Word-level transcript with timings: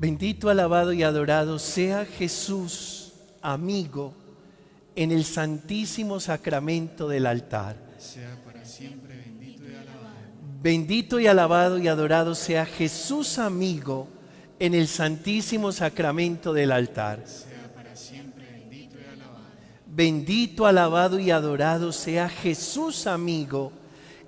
Bendito, 0.00 0.48
alabado 0.48 0.92
y 0.92 1.02
adorado 1.02 1.58
sea 1.58 2.04
Jesús, 2.04 3.14
amigo, 3.42 4.14
en 4.94 5.10
el 5.10 5.24
santísimo 5.24 6.20
sacramento 6.20 7.08
del 7.08 7.26
altar. 7.26 7.76
Sea 7.98 8.36
para 8.44 8.64
siempre 8.64 9.16
bendito 9.16 9.64
y 9.64 9.74
alabado. 9.74 10.14
Bendito 10.62 11.18
y 11.18 11.26
alabado 11.26 11.78
y 11.78 11.88
adorado 11.88 12.36
sea 12.36 12.64
Jesús, 12.64 13.38
amigo, 13.38 14.06
en 14.60 14.74
el 14.74 14.86
santísimo 14.86 15.72
sacramento 15.72 16.52
del 16.52 16.70
altar. 16.70 17.24
Sea 17.26 17.72
para 17.74 17.96
siempre 17.96 18.44
bendito 18.52 18.98
y 18.98 19.04
alabado. 19.04 19.46
Bendito, 19.86 20.66
alabado 20.66 21.18
y 21.18 21.32
adorado 21.32 21.92
sea 21.92 22.28
Jesús, 22.28 23.08
amigo, 23.08 23.72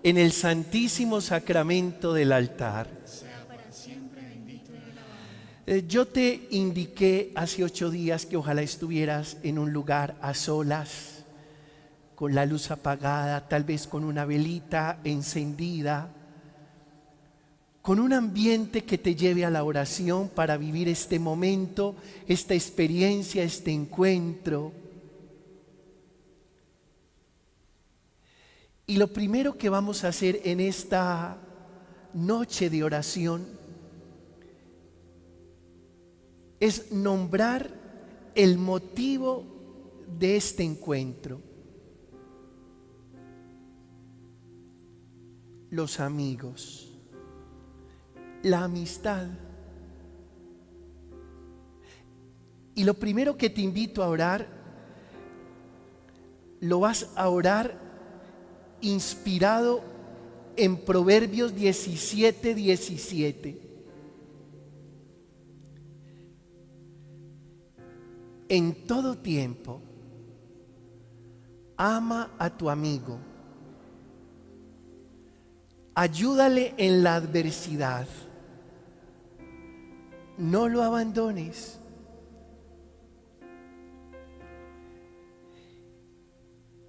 en 0.03 0.19
el 0.19 0.33
santísimo 0.33 1.21
sacramento 1.21 2.13
del 2.13 2.33
altar. 2.33 2.89
Sea 3.07 3.45
para 3.47 3.71
siempre 3.71 4.23
bendito 4.23 4.73
y 4.73 4.77
alabado. 4.77 5.11
Eh, 5.71 5.85
Yo 5.87 6.05
te 6.05 6.49
indiqué 6.51 7.31
hace 7.37 7.63
ocho 7.63 7.91
días 7.91 8.27
que 8.27 8.37
ojalá 8.37 8.61
estuvieras 8.61 9.37
en 9.45 9.57
un 9.57 9.73
lugar 9.73 10.17
a 10.21 10.35
solas, 10.35 11.23
con 12.17 12.35
la 12.35 12.45
luz 12.45 12.73
apagada, 12.73 13.47
tal 13.47 13.63
vez 13.63 13.87
con 13.87 14.03
una 14.03 14.25
velita 14.25 14.99
encendida, 15.05 16.13
con 17.83 18.01
un 18.01 18.13
ambiente 18.13 18.83
que 18.83 18.99
te 18.99 19.15
lleve 19.15 19.45
a 19.45 19.51
la 19.51 19.63
oración 19.63 20.29
para 20.31 20.57
vivir 20.57 20.89
este 20.89 21.21
momento, 21.21 21.95
esta 22.27 22.55
experiencia, 22.55 23.45
este 23.45 23.71
encuentro. 23.71 24.73
Y 28.89 28.97
lo 28.97 29.13
primero 29.13 29.57
que 29.57 29.69
vamos 29.69 30.03
a 30.03 30.09
hacer 30.09 30.41
en 30.43 30.59
esta 30.59 31.39
noche 32.13 32.71
de 32.71 32.83
oración 32.83 33.60
es 36.61 36.93
nombrar 36.93 37.71
el 38.35 38.59
motivo 38.59 39.45
de 40.19 40.37
este 40.37 40.63
encuentro. 40.63 41.41
Los 45.71 46.01
amigos, 46.01 46.93
la 48.43 48.65
amistad. 48.65 49.27
Y 52.75 52.85
lo 52.85 52.95
primero 52.95 53.37
que 53.37 53.51
te 53.51 53.63
invito 53.63 54.03
a 54.03 54.09
orar, 54.09 54.47
lo 56.61 56.81
vas 56.81 57.11
a 57.17 57.29
orar 57.29 57.79
inspirado 58.83 59.83
en 60.57 60.77
Proverbios 60.77 61.55
17, 61.55 62.55
17. 62.55 63.70
En 68.53 68.85
todo 68.85 69.17
tiempo, 69.17 69.81
ama 71.77 72.33
a 72.37 72.51
tu 72.51 72.69
amigo. 72.69 73.17
Ayúdale 75.95 76.75
en 76.77 77.05
la 77.05 77.15
adversidad. 77.15 78.09
No 80.37 80.69
lo 80.69 80.83
abandones. 80.83 81.79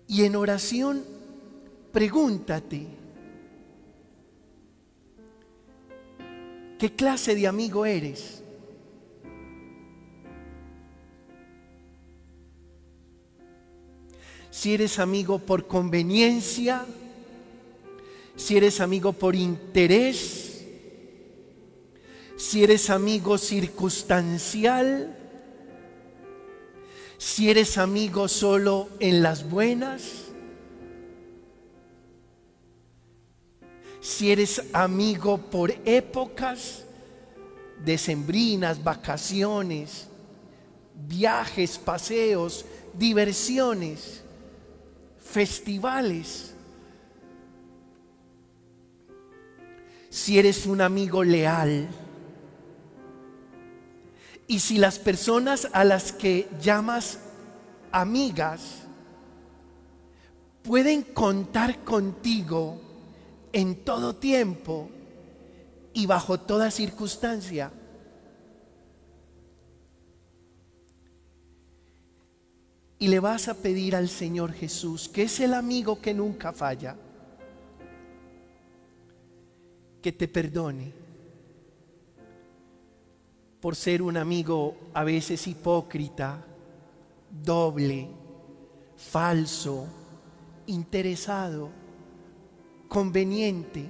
Y 0.07 0.23
en 0.23 0.35
oración, 0.35 1.03
pregúntate, 1.91 2.87
¿qué 6.79 6.95
clase 6.95 7.35
de 7.35 7.45
amigo 7.45 7.85
eres? 7.85 8.40
Si 14.61 14.75
eres 14.75 14.99
amigo 14.99 15.39
por 15.39 15.65
conveniencia, 15.65 16.85
si 18.35 18.57
eres 18.57 18.79
amigo 18.79 19.11
por 19.11 19.35
interés, 19.35 20.63
si 22.37 22.63
eres 22.63 22.91
amigo 22.91 23.39
circunstancial, 23.39 25.17
si 27.17 27.49
eres 27.49 27.79
amigo 27.79 28.27
solo 28.27 28.89
en 28.99 29.23
las 29.23 29.49
buenas, 29.49 30.25
si 33.99 34.31
eres 34.31 34.61
amigo 34.73 35.39
por 35.39 35.71
épocas 35.85 36.83
decembrinas, 37.83 38.83
vacaciones, 38.83 40.05
viajes, 41.07 41.79
paseos, 41.79 42.63
diversiones, 42.93 44.21
festivales. 45.31 46.53
Si 50.09 50.37
eres 50.37 50.65
un 50.65 50.81
amigo 50.81 51.23
leal 51.23 51.87
y 54.45 54.59
si 54.59 54.77
las 54.77 54.99
personas 54.99 55.69
a 55.71 55.85
las 55.85 56.11
que 56.11 56.49
llamas 56.61 57.19
amigas 57.91 58.79
pueden 60.63 61.01
contar 61.01 61.83
contigo 61.83 62.81
en 63.53 63.83
todo 63.83 64.15
tiempo 64.15 64.89
y 65.93 66.05
bajo 66.05 66.39
toda 66.39 66.71
circunstancia. 66.71 67.71
Y 73.01 73.07
le 73.07 73.19
vas 73.19 73.47
a 73.47 73.55
pedir 73.55 73.95
al 73.95 74.07
Señor 74.07 74.53
Jesús, 74.53 75.09
que 75.09 75.23
es 75.23 75.39
el 75.39 75.55
amigo 75.55 75.99
que 75.99 76.13
nunca 76.13 76.53
falla, 76.53 76.95
que 80.03 80.11
te 80.11 80.27
perdone 80.27 80.93
por 83.59 83.75
ser 83.75 84.03
un 84.03 84.17
amigo 84.17 84.75
a 84.93 85.03
veces 85.03 85.47
hipócrita, 85.47 86.45
doble, 87.43 88.07
falso, 88.95 89.87
interesado, 90.67 91.69
conveniente, 92.87 93.85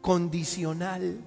condicional. 0.00 1.18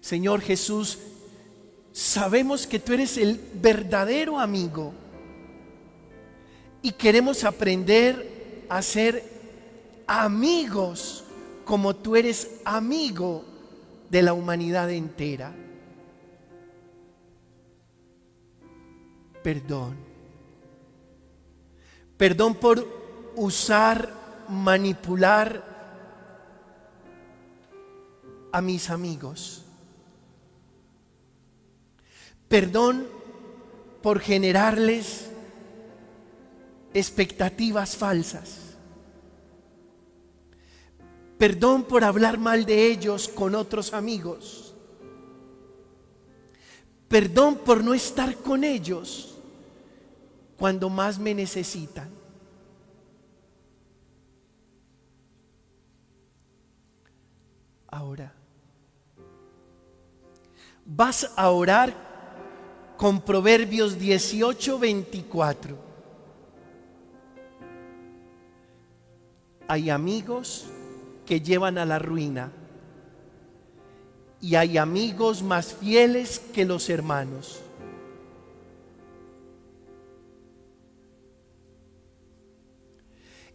Señor 0.00 0.40
Jesús, 0.40 0.98
sabemos 1.92 2.66
que 2.66 2.78
tú 2.78 2.92
eres 2.92 3.18
el 3.18 3.40
verdadero 3.54 4.38
amigo 4.38 4.92
y 6.82 6.92
queremos 6.92 7.44
aprender 7.44 8.64
a 8.68 8.80
ser 8.82 9.22
amigos 10.06 11.24
como 11.64 11.94
tú 11.94 12.16
eres 12.16 12.60
amigo 12.64 13.44
de 14.08 14.22
la 14.22 14.32
humanidad 14.32 14.90
entera. 14.90 15.54
Perdón. 19.42 19.96
Perdón 22.16 22.54
por 22.54 22.86
usar, 23.36 24.12
manipular 24.48 25.64
a 28.52 28.60
mis 28.60 28.90
amigos. 28.90 29.64
Perdón 32.50 33.06
por 34.02 34.18
generarles 34.18 35.30
expectativas 36.92 37.96
falsas. 37.96 38.74
Perdón 41.38 41.84
por 41.84 42.02
hablar 42.02 42.38
mal 42.38 42.66
de 42.66 42.88
ellos 42.88 43.28
con 43.28 43.54
otros 43.54 43.94
amigos. 43.94 44.74
Perdón 47.06 47.54
por 47.58 47.84
no 47.84 47.94
estar 47.94 48.34
con 48.38 48.64
ellos 48.64 49.38
cuando 50.56 50.90
más 50.90 51.20
me 51.20 51.32
necesitan. 51.32 52.10
Ahora, 57.86 58.34
vas 60.84 61.30
a 61.36 61.48
orar 61.50 62.09
con 63.00 63.22
Proverbios 63.22 63.98
18, 63.98 64.78
24. 64.78 65.74
Hay 69.68 69.88
amigos 69.88 70.66
que 71.24 71.40
llevan 71.40 71.78
a 71.78 71.86
la 71.86 71.98
ruina 71.98 72.52
y 74.42 74.54
hay 74.56 74.76
amigos 74.76 75.42
más 75.42 75.72
fieles 75.72 76.42
que 76.52 76.66
los 76.66 76.90
hermanos. 76.90 77.60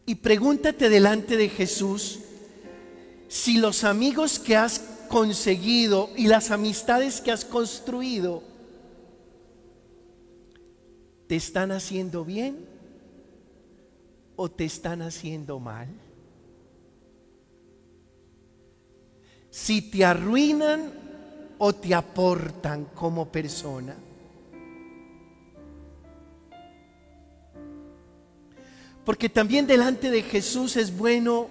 Y 0.08 0.16
pregúntate 0.16 0.90
delante 0.90 1.38
de 1.38 1.50
Jesús 1.50 2.18
si 3.28 3.60
los 3.60 3.84
amigos 3.84 4.40
que 4.40 4.56
has 4.56 4.80
conseguido 5.08 6.10
y 6.16 6.26
las 6.26 6.50
amistades 6.50 7.22
que 7.22 7.32
has 7.32 7.46
construido 7.46 8.55
te 11.28 11.36
están 11.36 11.72
haciendo 11.72 12.24
bien 12.24 12.58
o 14.36 14.50
te 14.50 14.66
están 14.66 15.02
haciendo 15.02 15.60
mal. 15.60 15.88
Si 19.50 19.82
te 19.82 20.04
arruinan 20.04 20.92
o 21.58 21.74
te 21.74 21.96
aportan 21.96 22.86
como 22.94 23.32
persona. 23.32 23.96
Porque 29.06 29.30
también 29.30 29.68
delante 29.68 30.10
de 30.10 30.24
Jesús 30.24 30.76
es 30.78 30.96
bueno 30.96 31.48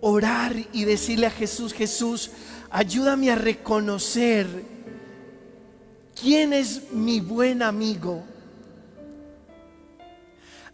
orar 0.00 0.54
y 0.72 0.84
decirle 0.84 1.26
a 1.26 1.30
Jesús, 1.30 1.72
Jesús, 1.72 2.30
ayúdame 2.70 3.30
a 3.30 3.34
reconocer 3.34 4.46
quién 6.20 6.52
es 6.52 6.92
mi 6.92 7.20
buen 7.20 7.62
amigo. 7.62 8.22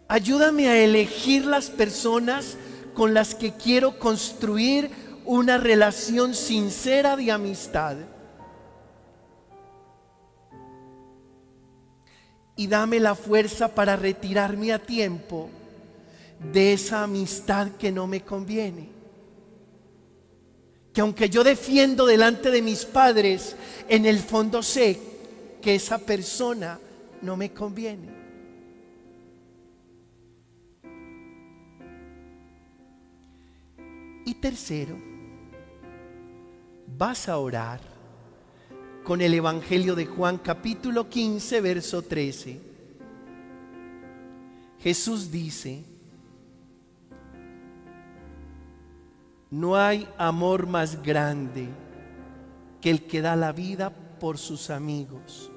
Ayúdame 0.07 0.67
a 0.67 0.77
elegir 0.77 1.45
las 1.45 1.69
personas 1.69 2.57
con 2.93 3.13
las 3.13 3.33
que 3.33 3.53
quiero 3.53 3.97
construir 3.97 4.91
una 5.25 5.57
relación 5.57 6.35
sincera 6.35 7.15
de 7.15 7.31
amistad. 7.31 7.97
Y 12.55 12.67
dame 12.67 12.99
la 12.99 13.15
fuerza 13.15 13.73
para 13.73 13.95
retirarme 13.95 14.71
a 14.71 14.79
tiempo 14.79 15.49
de 16.53 16.73
esa 16.73 17.03
amistad 17.03 17.71
que 17.79 17.91
no 17.91 18.05
me 18.05 18.21
conviene. 18.21 18.89
Que 20.93 21.01
aunque 21.01 21.29
yo 21.29 21.43
defiendo 21.43 22.05
delante 22.05 22.51
de 22.51 22.61
mis 22.61 22.85
padres, 22.85 23.55
en 23.89 24.05
el 24.05 24.19
fondo 24.19 24.63
sé 24.63 24.99
que 25.61 25.75
esa 25.75 25.97
persona 25.97 26.79
no 27.21 27.35
me 27.35 27.51
conviene. 27.51 28.24
Y 34.25 34.33
tercero, 34.33 34.97
vas 36.97 37.29
a 37.29 37.37
orar 37.37 37.79
con 39.03 39.21
el 39.21 39.35
Evangelio 39.35 39.93
de 39.93 40.07
Juan 40.07 40.39
capítulo 40.39 41.07
15, 41.07 41.61
verso 41.61 42.01
13. 42.01 42.59
Jesús 44.79 45.29
dice, 45.31 45.83
no 49.51 49.77
hay 49.77 50.07
amor 50.17 50.65
más 50.65 51.03
grande 51.03 51.67
que 52.81 52.89
el 52.89 53.05
que 53.05 53.21
da 53.21 53.35
la 53.35 53.51
vida 53.51 53.91
por 53.91 54.39
sus 54.39 54.71
amigos. 54.71 55.51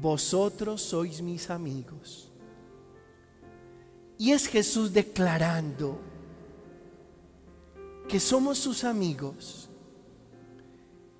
Vosotros 0.00 0.82
sois 0.82 1.20
mis 1.20 1.50
amigos. 1.50 2.30
Y 4.18 4.30
es 4.30 4.46
Jesús 4.46 4.92
declarando 4.92 6.13
que 8.08 8.20
somos 8.20 8.58
sus 8.58 8.84
amigos. 8.84 9.68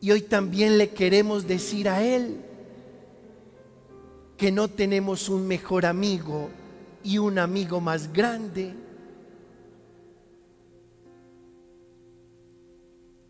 Y 0.00 0.10
hoy 0.10 0.22
también 0.22 0.76
le 0.78 0.90
queremos 0.90 1.46
decir 1.46 1.88
a 1.88 2.02
Él 2.02 2.40
que 4.36 4.52
no 4.52 4.68
tenemos 4.68 5.28
un 5.28 5.46
mejor 5.46 5.86
amigo 5.86 6.50
y 7.02 7.18
un 7.18 7.38
amigo 7.38 7.80
más 7.80 8.12
grande 8.12 8.74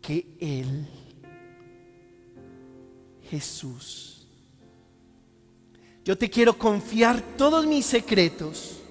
que 0.01 0.27
Él, 0.39 0.87
Jesús. 3.29 4.27
Yo 6.03 6.17
te 6.17 6.29
quiero 6.29 6.57
confiar 6.57 7.21
todos 7.35 7.65
mis 7.65 7.85
secretos 7.85 8.81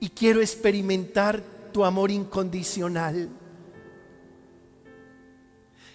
y 0.00 0.08
quiero 0.08 0.40
experimentar 0.40 1.42
tu 1.72 1.84
amor 1.84 2.10
incondicional. 2.10 3.28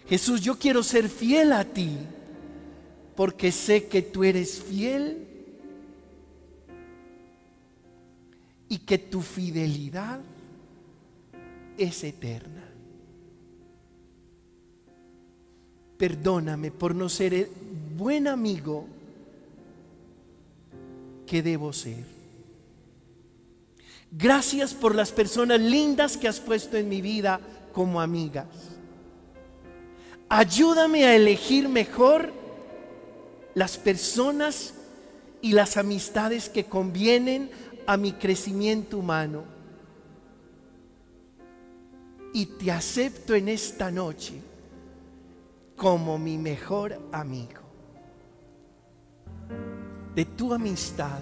Jesús, 0.07 0.41
yo 0.41 0.57
quiero 0.57 0.83
ser 0.83 1.09
fiel 1.09 1.51
a 1.51 1.65
ti 1.65 1.97
porque 3.15 3.51
sé 3.51 3.87
que 3.87 4.03
tú 4.03 4.23
eres 4.23 4.61
fiel 4.61 5.27
y 8.69 8.77
que 8.79 8.99
tu 8.99 9.21
fidelidad 9.21 10.19
es 11.77 12.03
eterna. 12.03 12.63
Perdóname 15.97 16.71
por 16.71 16.93
no 16.93 17.09
ser 17.09 17.33
el 17.33 17.49
buen 17.97 18.27
amigo 18.27 18.85
que 21.25 21.41
debo 21.41 21.73
ser. 21.73 22.14
Gracias 24.11 24.73
por 24.73 24.95
las 24.95 25.11
personas 25.11 25.59
lindas 25.59 26.17
que 26.17 26.27
has 26.27 26.39
puesto 26.39 26.77
en 26.77 26.87
mi 26.87 27.01
vida 27.01 27.39
como 27.73 27.99
amigas. 27.99 28.47
Ayúdame 30.29 31.05
a 31.05 31.15
elegir 31.15 31.69
mejor 31.69 32.31
las 33.53 33.77
personas 33.77 34.73
y 35.41 35.51
las 35.51 35.77
amistades 35.77 36.49
que 36.49 36.65
convienen 36.65 37.49
a 37.85 37.97
mi 37.97 38.13
crecimiento 38.13 38.97
humano. 38.97 39.43
Y 42.33 42.47
te 42.47 42.71
acepto 42.71 43.35
en 43.35 43.49
esta 43.49 43.91
noche 43.91 44.41
como 45.75 46.17
mi 46.17 46.37
mejor 46.37 46.99
amigo. 47.11 47.61
De 50.15 50.25
tu 50.25 50.53
amistad 50.53 51.21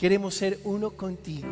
Queremos 0.00 0.34
ser 0.34 0.58
uno 0.64 0.92
contigo. 0.92 1.46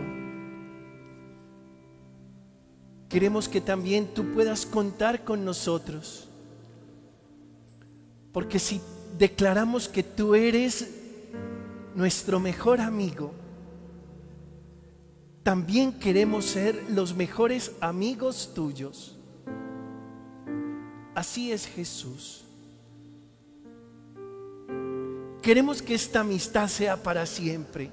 Queremos 3.10 3.46
que 3.46 3.60
también 3.60 4.06
tú 4.14 4.32
puedas 4.32 4.64
contar 4.64 5.22
con 5.22 5.44
nosotros. 5.44 6.26
Porque 8.32 8.58
si 8.58 8.80
declaramos 9.18 9.86
que 9.86 10.02
tú 10.02 10.34
eres 10.34 10.88
nuestro 11.94 12.40
mejor 12.40 12.80
amigo, 12.80 13.34
también 15.42 15.92
queremos 15.92 16.46
ser 16.46 16.86
los 16.88 17.14
mejores 17.14 17.72
amigos 17.82 18.52
tuyos. 18.54 19.14
Así 21.14 21.52
es 21.52 21.66
Jesús. 21.66 22.44
Queremos 25.42 25.82
que 25.82 25.94
esta 25.94 26.20
amistad 26.20 26.66
sea 26.68 27.02
para 27.02 27.26
siempre. 27.26 27.90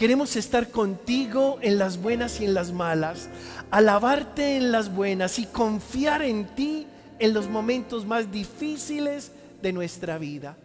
Queremos 0.00 0.34
estar 0.36 0.70
contigo 0.70 1.58
en 1.60 1.76
las 1.76 2.00
buenas 2.00 2.40
y 2.40 2.46
en 2.46 2.54
las 2.54 2.72
malas, 2.72 3.28
alabarte 3.70 4.56
en 4.56 4.72
las 4.72 4.90
buenas 4.90 5.38
y 5.38 5.44
confiar 5.44 6.22
en 6.22 6.46
ti 6.54 6.86
en 7.18 7.34
los 7.34 7.50
momentos 7.50 8.06
más 8.06 8.32
difíciles 8.32 9.30
de 9.60 9.74
nuestra 9.74 10.16
vida. 10.16 10.56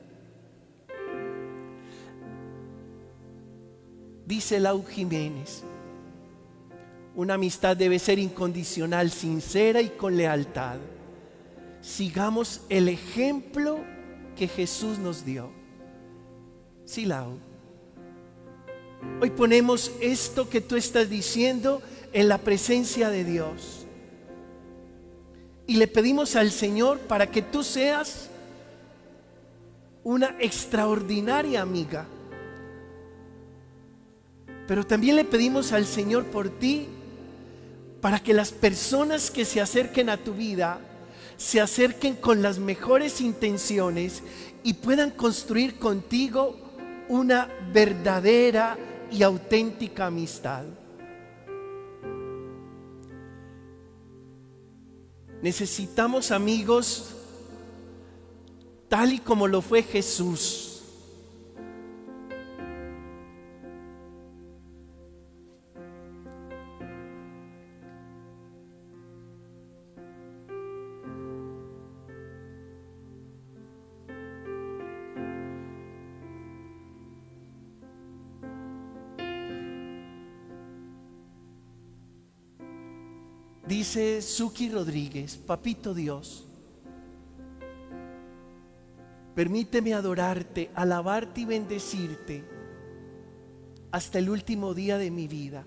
Dice 4.25 4.57
Lau 4.57 4.85
Jiménez, 4.85 5.63
una 7.13 7.33
amistad 7.33 7.75
debe 7.75 7.99
ser 7.99 8.19
incondicional, 8.19 9.11
sincera 9.11 9.81
y 9.81 9.89
con 9.89 10.15
lealtad. 10.15 10.77
Sigamos 11.81 12.61
el 12.69 12.87
ejemplo 12.87 13.79
que 14.37 14.47
Jesús 14.47 14.97
nos 14.97 15.25
dio. 15.25 15.49
Sí, 16.85 17.05
Lau. 17.05 17.44
Hoy 19.21 19.29
ponemos 19.29 19.91
esto 20.01 20.49
que 20.49 20.61
tú 20.61 20.75
estás 20.75 21.09
diciendo 21.09 21.81
en 22.13 22.27
la 22.27 22.37
presencia 22.37 23.09
de 23.09 23.23
Dios. 23.23 23.85
Y 25.67 25.77
le 25.77 25.87
pedimos 25.87 26.35
al 26.35 26.51
Señor 26.51 26.99
para 26.99 27.31
que 27.31 27.41
tú 27.41 27.63
seas 27.63 28.29
una 30.03 30.35
extraordinaria 30.39 31.61
amiga. 31.61 32.05
Pero 34.67 34.85
también 34.85 35.15
le 35.15 35.25
pedimos 35.25 35.71
al 35.71 35.85
Señor 35.85 36.25
por 36.25 36.49
ti 36.49 36.87
para 38.01 38.19
que 38.19 38.33
las 38.33 38.51
personas 38.51 39.31
que 39.31 39.45
se 39.45 39.61
acerquen 39.61 40.09
a 40.09 40.17
tu 40.17 40.33
vida 40.33 40.79
se 41.37 41.59
acerquen 41.59 42.15
con 42.15 42.41
las 42.41 42.59
mejores 42.59 43.19
intenciones 43.21 44.23
y 44.63 44.73
puedan 44.75 45.11
construir 45.11 45.77
contigo 45.77 46.55
una 47.09 47.49
verdadera 47.73 48.77
y 49.11 49.23
auténtica 49.23 50.07
amistad. 50.07 50.65
Necesitamos 55.41 56.31
amigos 56.31 57.15
tal 58.87 59.13
y 59.13 59.19
como 59.19 59.47
lo 59.47 59.61
fue 59.61 59.83
Jesús. 59.83 60.64
Dice 83.67 84.21
Suki 84.21 84.69
Rodríguez, 84.69 85.37
Papito 85.37 85.95
Dios, 85.95 86.45
permíteme 89.33 89.95
adorarte, 89.95 90.69
alabarte 90.75 91.41
y 91.41 91.45
bendecirte 91.45 92.43
hasta 93.91 94.19
el 94.19 94.29
último 94.29 94.75
día 94.75 94.99
de 94.99 95.09
mi 95.09 95.27
vida. 95.27 95.65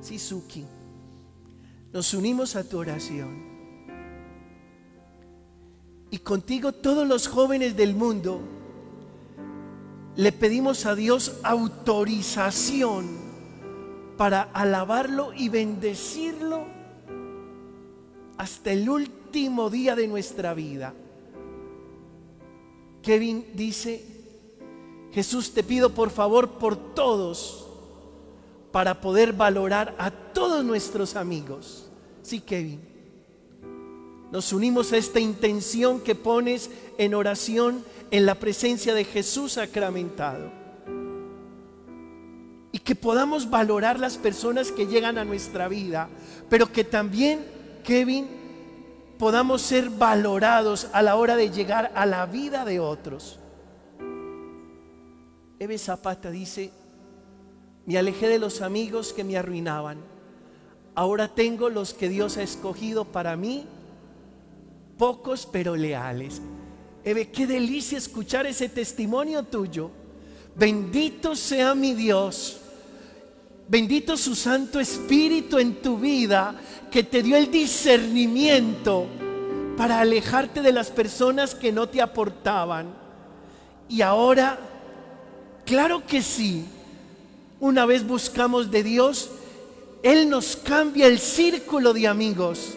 Sí, 0.00 0.20
Suki, 0.20 0.64
nos 1.92 2.14
unimos 2.14 2.54
a 2.54 2.62
tu 2.62 2.78
oración. 2.78 3.52
Y 6.10 6.18
contigo 6.18 6.70
todos 6.70 7.08
los 7.08 7.26
jóvenes 7.26 7.76
del 7.76 7.96
mundo 7.96 8.40
le 10.14 10.30
pedimos 10.30 10.86
a 10.86 10.94
Dios 10.94 11.40
autorización 11.42 13.33
para 14.16 14.42
alabarlo 14.52 15.32
y 15.32 15.48
bendecirlo 15.48 16.64
hasta 18.36 18.72
el 18.72 18.88
último 18.88 19.70
día 19.70 19.94
de 19.96 20.08
nuestra 20.08 20.54
vida. 20.54 20.94
Kevin 23.02 23.46
dice, 23.54 24.04
Jesús 25.12 25.52
te 25.52 25.62
pido 25.62 25.90
por 25.90 26.10
favor 26.10 26.52
por 26.52 26.94
todos 26.94 27.66
para 28.72 29.00
poder 29.00 29.32
valorar 29.32 29.94
a 29.98 30.10
todos 30.10 30.64
nuestros 30.64 31.14
amigos. 31.16 31.88
Sí, 32.22 32.40
Kevin. 32.40 32.80
Nos 34.32 34.52
unimos 34.52 34.92
a 34.92 34.96
esta 34.96 35.20
intención 35.20 36.00
que 36.00 36.16
pones 36.16 36.70
en 36.98 37.14
oración 37.14 37.84
en 38.10 38.26
la 38.26 38.34
presencia 38.34 38.94
de 38.94 39.04
Jesús 39.04 39.52
sacramentado. 39.52 40.63
Que 42.84 42.94
podamos 42.94 43.50
valorar 43.50 43.98
las 43.98 44.18
personas 44.18 44.70
que 44.70 44.86
llegan 44.86 45.18
a 45.18 45.24
nuestra 45.24 45.68
vida, 45.68 46.08
pero 46.48 46.70
que 46.70 46.84
también, 46.84 47.44
Kevin, 47.82 48.28
podamos 49.18 49.62
ser 49.62 49.90
valorados 49.90 50.88
a 50.92 51.02
la 51.02 51.16
hora 51.16 51.36
de 51.36 51.50
llegar 51.50 51.90
a 51.94 52.06
la 52.06 52.26
vida 52.26 52.64
de 52.64 52.80
otros. 52.80 53.40
Eve 55.58 55.78
Zapata 55.78 56.30
dice, 56.30 56.70
me 57.86 57.98
alejé 57.98 58.28
de 58.28 58.38
los 58.38 58.60
amigos 58.60 59.12
que 59.12 59.24
me 59.24 59.36
arruinaban. 59.36 59.98
Ahora 60.94 61.28
tengo 61.28 61.70
los 61.70 61.94
que 61.94 62.08
Dios 62.08 62.36
ha 62.36 62.42
escogido 62.42 63.04
para 63.04 63.36
mí, 63.36 63.66
pocos 64.98 65.46
pero 65.50 65.76
leales. 65.76 66.40
Eve, 67.04 67.30
qué 67.30 67.46
delicia 67.46 67.98
escuchar 67.98 68.46
ese 68.46 68.68
testimonio 68.68 69.42
tuyo. 69.42 69.90
Bendito 70.56 71.36
sea 71.36 71.74
mi 71.74 71.94
Dios. 71.94 72.60
Bendito 73.66 74.16
su 74.16 74.34
Santo 74.34 74.78
Espíritu 74.78 75.58
en 75.58 75.80
tu 75.80 75.98
vida 75.98 76.54
que 76.90 77.02
te 77.02 77.22
dio 77.22 77.36
el 77.36 77.50
discernimiento 77.50 79.06
para 79.76 80.00
alejarte 80.00 80.60
de 80.60 80.72
las 80.72 80.90
personas 80.90 81.54
que 81.54 81.72
no 81.72 81.88
te 81.88 82.02
aportaban. 82.02 82.94
Y 83.88 84.02
ahora, 84.02 84.58
claro 85.64 86.06
que 86.06 86.20
sí, 86.22 86.64
una 87.58 87.86
vez 87.86 88.06
buscamos 88.06 88.70
de 88.70 88.82
Dios, 88.82 89.30
Él 90.02 90.28
nos 90.28 90.56
cambia 90.56 91.06
el 91.06 91.18
círculo 91.18 91.94
de 91.94 92.06
amigos 92.06 92.74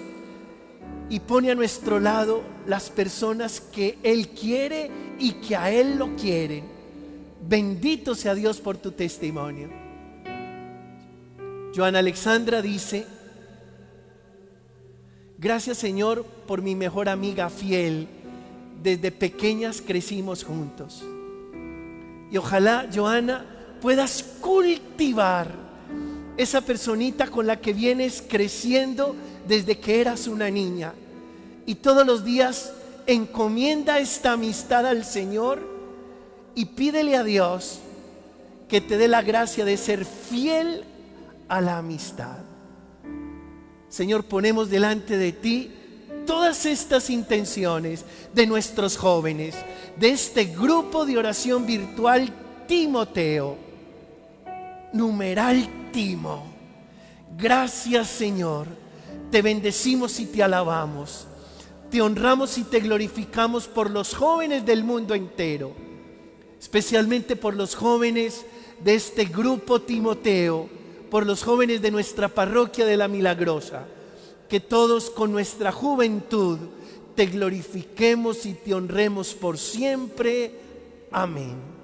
y 1.10 1.20
pone 1.20 1.52
a 1.52 1.56
nuestro 1.56 2.00
lado 2.00 2.44
las 2.66 2.90
personas 2.90 3.60
que 3.60 3.98
Él 4.04 4.30
quiere 4.30 4.90
y 5.20 5.34
que 5.34 5.56
a 5.56 5.70
Él 5.70 5.98
lo 5.98 6.16
quieren. 6.16 6.64
Bendito 7.46 8.16
sea 8.16 8.34
Dios 8.34 8.60
por 8.60 8.78
tu 8.78 8.92
testimonio. 8.92 9.87
Joana 11.78 12.00
Alexandra 12.00 12.64
dice, 12.64 13.06
gracias 15.38 15.78
Señor 15.78 16.26
por 16.48 16.64
mi 16.64 16.74
mejor 16.74 17.08
amiga 17.08 17.52
fiel. 17.52 18.08
Desde 18.82 19.12
pequeñas 19.12 19.84
crecimos 19.86 20.44
juntos. 20.44 21.04
Y 22.32 22.38
ojalá, 22.38 22.90
Joana, 22.92 23.46
puedas 23.80 24.24
cultivar 24.42 25.52
esa 26.36 26.62
personita 26.62 27.28
con 27.28 27.46
la 27.46 27.62
que 27.62 27.74
vienes 27.74 28.24
creciendo 28.28 29.16
desde 29.48 29.78
que 29.78 30.02
eras 30.02 30.26
una 30.26 30.50
niña. 30.50 30.96
Y 31.68 31.76
todos 31.76 32.08
los 32.08 32.26
días 32.26 32.74
encomienda 33.06 34.00
esta 34.00 34.32
amistad 34.32 34.88
al 34.88 35.06
Señor 35.06 35.62
y 36.56 36.66
pídele 36.66 37.16
a 37.16 37.24
Dios 37.24 37.82
que 38.68 38.82
te 38.82 38.98
dé 38.98 39.08
la 39.08 39.22
gracia 39.22 39.64
de 39.64 39.78
ser 39.78 40.06
fiel 40.06 40.84
a 41.48 41.62
la 41.62 41.78
amistad. 41.78 42.38
Señor, 43.90 44.26
ponemos 44.26 44.70
delante 44.70 45.18
de 45.18 45.32
ti 45.32 45.72
todas 46.26 46.66
estas 46.66 47.10
intenciones 47.10 48.06
de 48.34 48.48
nuestros 48.48 48.98
jóvenes, 48.98 49.56
de 49.98 50.10
este 50.10 50.46
grupo 50.46 51.06
de 51.06 51.18
oración 51.18 51.66
virtual 51.66 52.30
Timoteo, 52.68 53.58
numeral 54.94 55.90
Timo. 55.92 56.46
Gracias 57.38 58.08
Señor 58.08 58.68
te 59.32 59.42
bendecimos 59.42 60.20
y 60.20 60.26
te 60.26 60.44
alabamos. 60.44 61.28
Te 61.92 62.02
honramos 62.02 62.58
y 62.58 62.64
te 62.64 62.80
glorificamos 62.80 63.68
por 63.68 63.90
los 63.90 64.14
jóvenes 64.14 64.66
del 64.66 64.84
mundo 64.84 65.16
entero, 65.16 65.74
especialmente 66.60 67.36
por 67.36 67.56
los 67.56 67.76
jóvenes 67.76 68.46
de 68.84 68.96
este 68.96 69.26
grupo 69.26 69.82
Timoteo, 69.82 70.70
por 71.10 71.26
los 71.26 71.44
jóvenes 71.44 71.82
de 71.82 71.92
nuestra 71.92 72.28
parroquia 72.28 72.86
de 72.86 72.98
la 72.98 73.08
Milagrosa. 73.08 73.86
Que 74.50 74.60
todos 74.60 75.10
con 75.10 75.32
nuestra 75.32 75.72
juventud 75.72 76.58
te 77.16 77.26
glorifiquemos 77.26 78.46
y 78.46 78.54
te 78.54 78.74
honremos 78.74 79.34
por 79.34 79.58
siempre. 79.58 80.52
Amén. 81.12 81.77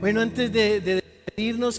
Bueno, 0.00 0.22
antes 0.22 0.50
de, 0.50 0.80
de 0.80 1.02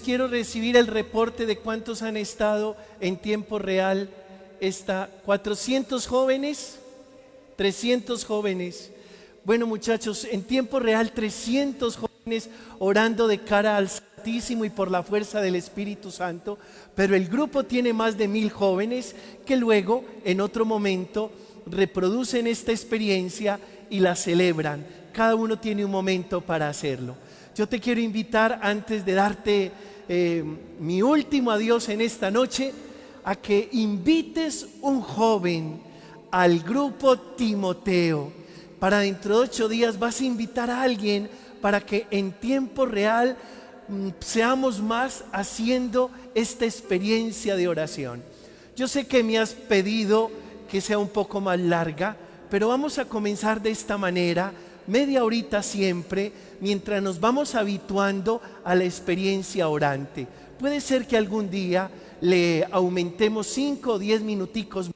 quiero 0.05 0.27
recibir 0.27 0.77
el 0.77 0.85
reporte 0.85 1.47
de 1.47 1.57
cuántos 1.57 2.03
han 2.03 2.17
estado 2.17 2.77
en 2.99 3.17
tiempo 3.17 3.57
real. 3.57 4.11
Está 4.59 5.09
400 5.25 6.05
jóvenes, 6.05 6.77
300 7.55 8.23
jóvenes. 8.23 8.91
Bueno, 9.43 9.65
muchachos, 9.65 10.27
en 10.29 10.43
tiempo 10.43 10.79
real 10.79 11.13
300 11.13 11.97
jóvenes 11.97 12.49
orando 12.77 13.27
de 13.27 13.39
cara 13.39 13.75
al 13.75 13.89
Santísimo 13.89 14.65
y 14.65 14.69
por 14.69 14.91
la 14.91 15.01
fuerza 15.01 15.41
del 15.41 15.55
Espíritu 15.55 16.11
Santo, 16.11 16.59
pero 16.93 17.15
el 17.15 17.27
grupo 17.27 17.63
tiene 17.63 17.91
más 17.91 18.19
de 18.19 18.27
mil 18.27 18.51
jóvenes 18.51 19.15
que 19.47 19.57
luego, 19.57 20.05
en 20.23 20.41
otro 20.41 20.63
momento, 20.63 21.31
reproducen 21.65 22.45
esta 22.45 22.71
experiencia 22.71 23.59
y 23.89 23.99
la 23.99 24.15
celebran. 24.15 24.85
Cada 25.11 25.33
uno 25.33 25.57
tiene 25.57 25.83
un 25.83 25.91
momento 25.91 26.39
para 26.39 26.69
hacerlo. 26.69 27.15
Yo 27.53 27.67
te 27.67 27.81
quiero 27.81 27.99
invitar 27.99 28.59
antes 28.63 29.03
de 29.03 29.13
darte 29.13 29.71
eh, 30.07 30.41
mi 30.79 31.01
último 31.01 31.51
adiós 31.51 31.89
en 31.89 31.99
esta 31.99 32.31
noche 32.31 32.71
a 33.25 33.35
que 33.35 33.67
invites 33.73 34.67
un 34.81 35.01
joven 35.01 35.81
al 36.31 36.59
grupo 36.59 37.17
Timoteo. 37.19 38.31
Para 38.79 38.99
dentro 38.99 39.37
de 39.37 39.43
ocho 39.43 39.67
días 39.67 39.99
vas 39.99 40.21
a 40.21 40.25
invitar 40.25 40.69
a 40.69 40.81
alguien 40.81 41.29
para 41.59 41.81
que 41.81 42.07
en 42.09 42.31
tiempo 42.31 42.85
real 42.85 43.37
mm, 43.89 44.09
seamos 44.21 44.81
más 44.81 45.25
haciendo 45.33 46.09
esta 46.33 46.63
experiencia 46.63 47.57
de 47.57 47.67
oración. 47.67 48.23
Yo 48.77 48.87
sé 48.87 49.07
que 49.07 49.23
me 49.23 49.37
has 49.37 49.53
pedido 49.53 50.31
que 50.69 50.79
sea 50.79 50.97
un 50.97 51.09
poco 51.09 51.41
más 51.41 51.59
larga, 51.59 52.15
pero 52.49 52.69
vamos 52.69 52.97
a 52.97 53.05
comenzar 53.05 53.61
de 53.61 53.71
esta 53.71 53.97
manera, 53.97 54.53
media 54.91 55.23
horita 55.23 55.63
siempre, 55.63 56.33
mientras 56.59 57.01
nos 57.01 57.19
vamos 57.19 57.55
habituando 57.55 58.41
a 58.65 58.75
la 58.75 58.83
experiencia 58.83 59.69
orante. 59.69 60.27
Puede 60.59 60.81
ser 60.81 61.07
que 61.07 61.15
algún 61.15 61.49
día 61.49 61.89
le 62.19 62.67
aumentemos 62.71 63.47
5 63.47 63.93
o 63.93 63.99
10 63.99 64.21
minuticos, 64.23 64.91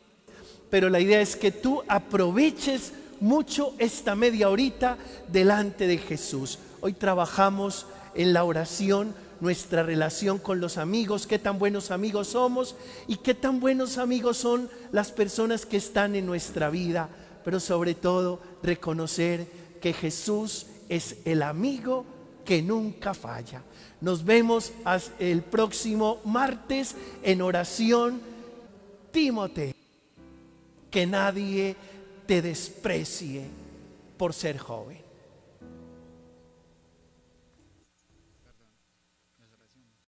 pero 0.69 0.89
la 0.89 0.99
idea 0.99 1.21
es 1.21 1.37
que 1.37 1.51
tú 1.51 1.81
aproveches 1.87 2.91
mucho 3.21 3.73
esta 3.77 4.15
media 4.15 4.49
horita 4.49 4.97
delante 5.29 5.87
de 5.87 5.97
Jesús. 5.97 6.59
Hoy 6.81 6.91
trabajamos 6.91 7.87
en 8.15 8.33
la 8.33 8.43
oración 8.43 9.15
nuestra 9.39 9.83
relación 9.83 10.39
con 10.39 10.59
los 10.59 10.77
amigos, 10.77 11.25
qué 11.25 11.39
tan 11.39 11.57
buenos 11.57 11.91
amigos 11.91 12.27
somos 12.27 12.75
y 13.07 13.17
qué 13.17 13.33
tan 13.33 13.61
buenos 13.61 13.97
amigos 13.97 14.37
son 14.37 14.69
las 14.91 15.11
personas 15.11 15.65
que 15.65 15.77
están 15.77 16.15
en 16.15 16.25
nuestra 16.25 16.69
vida 16.69 17.09
pero 17.45 17.59
sobre 17.59 17.93
todo 17.93 18.39
reconocer 18.63 19.47
que 19.85 19.93
Jesús 19.93 20.65
es 20.89 21.17
el 21.25 21.43
amigo 21.43 22.05
que 22.43 22.59
nunca 22.63 23.13
falla. 23.13 23.61
Nos 24.01 24.25
vemos 24.25 24.73
el 25.19 25.43
próximo 25.43 26.21
martes 26.25 26.95
en 27.21 27.43
oración. 27.43 28.19
Tímote, 29.11 29.75
que 30.89 31.05
nadie 31.05 31.75
te 32.25 32.41
desprecie 32.41 33.45
por 34.17 34.33
ser 34.33 34.57
joven. 34.57 35.04